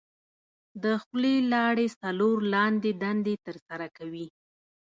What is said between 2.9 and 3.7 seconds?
دندې تر